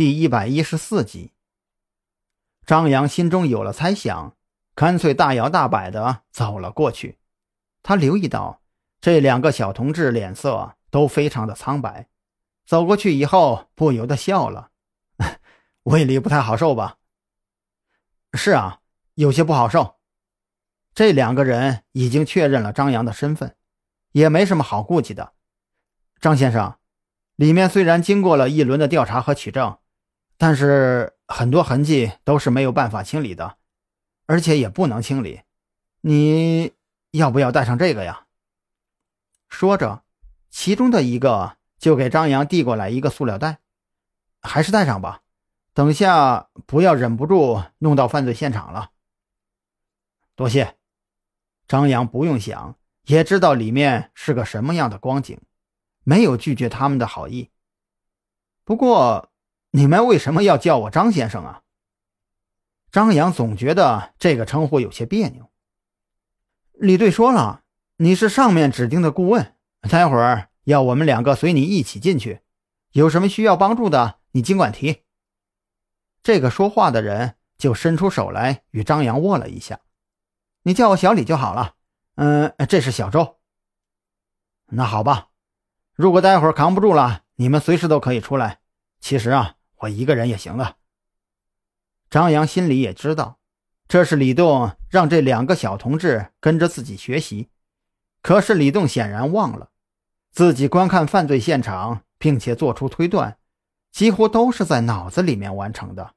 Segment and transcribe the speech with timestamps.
[0.00, 1.34] 第一百一十四集，
[2.64, 4.34] 张扬心中有了猜想，
[4.74, 7.18] 干脆大摇大摆的走了过去。
[7.82, 8.62] 他留意到
[9.02, 12.08] 这两个小同志脸色都非常的苍白，
[12.64, 14.70] 走过去以后不由得笑了
[15.84, 16.96] ：“胃里不太好受吧
[18.32, 18.80] ？”“是啊，
[19.16, 19.96] 有些不好受。”
[20.96, 23.54] 这两个人已经确认了张扬的身份，
[24.12, 25.34] 也没什么好顾忌的。
[26.22, 26.78] 张先生，
[27.36, 29.76] 里面虽然经过了一轮的调查和取证。
[30.42, 33.58] 但是很多痕迹都是没有办法清理的，
[34.24, 35.42] 而且也不能清理。
[36.00, 36.72] 你
[37.10, 38.26] 要不要带上这个呀？
[39.50, 40.02] 说着，
[40.48, 43.58] 其中的一个就给张扬递过来一个塑料袋，
[44.40, 45.20] 还是带上吧，
[45.74, 48.92] 等下不要忍不住弄到犯罪现场了。
[50.34, 50.78] 多谢。
[51.68, 55.38] 张扬不用想也知道里面是个什么样的光景，
[56.02, 57.50] 没有拒绝他们的好意。
[58.64, 59.26] 不过。
[59.72, 61.62] 你们为什么要叫我张先生啊？
[62.90, 65.48] 张扬总觉得这个称呼有些别扭。
[66.72, 67.62] 李队说了，
[67.98, 69.54] 你是上面指定的顾问，
[69.88, 72.40] 待会儿要我们两个随你一起进去，
[72.90, 75.04] 有什么需要帮助的，你尽管提。
[76.24, 79.78] 这个说话的人就伸出手来与张扬握了一下，
[80.64, 81.76] 你叫我小李就好了。
[82.16, 83.38] 嗯，这是小周。
[84.66, 85.28] 那好吧，
[85.94, 88.58] 如果待会儿扛不住了，你们随时都可以出来。
[88.98, 89.58] 其实啊。
[89.80, 90.76] 我一个人也行的。
[92.08, 93.38] 张扬心里也知道，
[93.86, 97.50] 这是李栋让这两个小同志跟着自己学习。
[98.22, 99.70] 可是李栋显然忘了，
[100.30, 103.38] 自己观看犯罪现场并且做出推断，
[103.90, 106.14] 几乎都是在脑子里面完成的。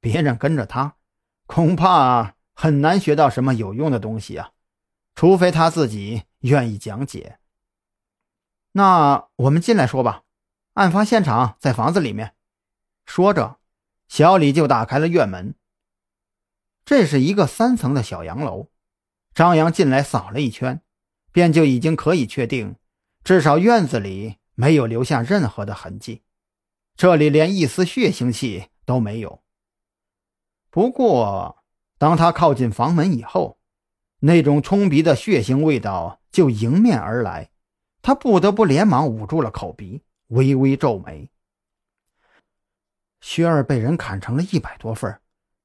[0.00, 0.96] 别人跟着他，
[1.46, 4.50] 恐怕很难学到什么有用的东西啊！
[5.14, 7.38] 除非他自己愿意讲解。
[8.72, 10.22] 那我们进来说吧，
[10.74, 12.34] 案发现场在房子里面。
[13.04, 13.58] 说着，
[14.08, 15.54] 小李就打开了院门。
[16.84, 18.70] 这是一个三层的小洋楼。
[19.34, 20.82] 张扬进来扫了一圈，
[21.32, 22.76] 便就已经可以确定，
[23.24, 26.22] 至少院子里没有留下任何的痕迹，
[26.96, 29.42] 这里连一丝血腥气都没有。
[30.68, 31.64] 不过，
[31.96, 33.58] 当他靠近房门以后，
[34.20, 37.50] 那种冲鼻的血腥味道就迎面而来，
[38.02, 41.30] 他不得不连忙捂住了口鼻，微微皱眉。
[43.22, 45.18] 薛儿被人砍成了一百多份，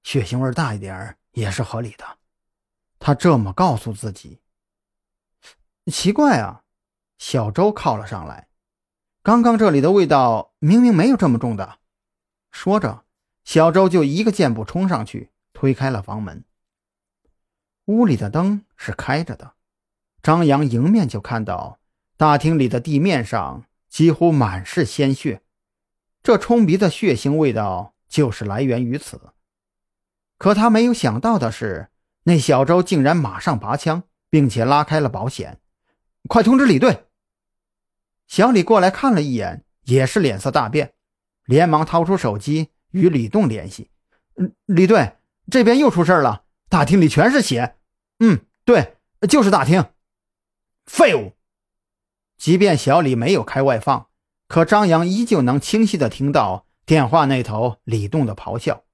[0.03, 2.19] 血腥味大一点也是合理的。
[2.99, 4.39] 他这么告诉自己。
[5.91, 6.63] 奇怪啊，
[7.17, 8.47] 小周靠了上来。
[9.23, 11.79] 刚刚这里的味道明明没有这么重的。
[12.51, 13.03] 说着，
[13.43, 16.45] 小周就一个箭步冲上去，推开了房门。
[17.85, 19.53] 屋里的灯是开着的，
[20.21, 21.79] 张扬迎面就看到
[22.17, 25.41] 大厅里的地面上几乎满是鲜血。
[26.27, 29.31] 这冲鼻的血腥味道就是来源于此，
[30.37, 31.87] 可他没有想到的是，
[32.23, 35.61] 那小周竟然马上拔枪，并且拉开了保险。
[36.27, 37.05] 快通知李队！
[38.27, 40.95] 小李过来看了一眼，也是脸色大变，
[41.45, 43.89] 连忙掏出手机与李栋联系。
[44.65, 45.15] 李队，
[45.49, 47.77] 这边又出事了，大厅里全是血。
[48.19, 48.97] 嗯，对，
[49.29, 49.85] 就是大厅。
[50.87, 51.37] 废物！
[52.37, 54.09] 即便小李没有开外放。
[54.47, 58.85] 可张扬依旧能清晰的听到电话那头李栋的咆哮。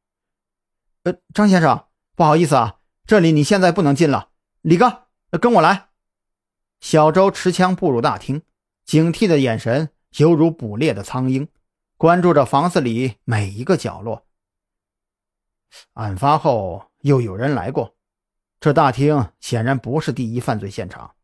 [1.03, 4.29] “呃，张先生，不好意思啊，这里你现在不能进了。
[4.61, 5.07] 李哥，
[5.39, 5.89] 跟我来。”
[6.81, 8.41] 小周持枪步入大厅，
[8.83, 11.47] 警惕的眼神犹如捕猎的苍鹰，
[11.97, 14.25] 关注着房子里每一个角落。
[15.93, 17.95] 案发后又有人来过，
[18.59, 21.15] 这大厅显然不是第一犯罪现场。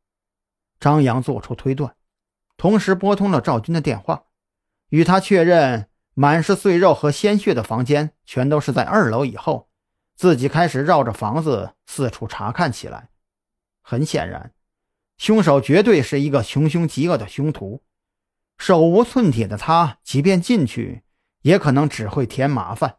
[0.79, 1.95] 张扬做出推断。
[2.59, 4.25] 同时拨通了赵军的电话，
[4.89, 9.69] 与他确认满是碎肉和鲜血的房间全都是在二楼以后，
[10.17, 13.09] 自己开始绕着房子四处查看起来。
[13.81, 14.53] 很显然，
[15.17, 17.81] 凶手绝对是一个穷凶极恶的凶徒，
[18.57, 21.03] 手无寸铁的他，即便进去，
[21.43, 22.97] 也可能只会添麻烦。